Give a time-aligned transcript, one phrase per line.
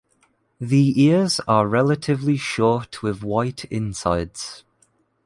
[0.59, 4.63] The ears are relatively short with white insides.